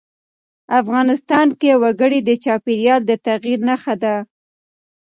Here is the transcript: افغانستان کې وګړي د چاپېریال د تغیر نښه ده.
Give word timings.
افغانستان 0.81 1.47
کې 1.59 1.71
وګړي 1.81 2.19
د 2.23 2.29
چاپېریال 2.43 3.01
د 3.05 3.11
تغیر 3.25 3.59
نښه 3.69 3.95
ده. 4.03 4.15